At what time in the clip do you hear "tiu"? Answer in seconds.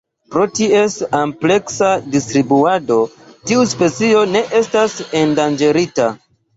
3.21-3.69